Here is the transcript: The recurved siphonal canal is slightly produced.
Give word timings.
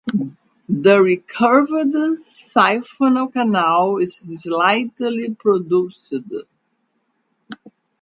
The 0.67 0.99
recurved 0.99 1.69
siphonal 2.25 3.31
canal 3.31 3.97
is 3.97 4.15
slightly 4.41 5.35
produced. 5.35 6.15